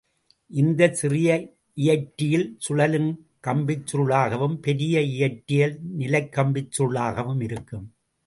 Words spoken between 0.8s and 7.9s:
சிறிய இயற்றியில் சுழலும் கம்பிச் சுருளாகவும் பெரிய இயற்றியில் நிலைக்கம்பிச் சுருளாகவும் இருக்கும்.